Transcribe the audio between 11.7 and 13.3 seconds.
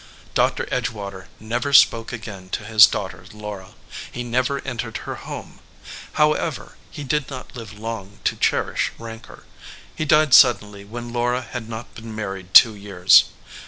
been mar ried two years.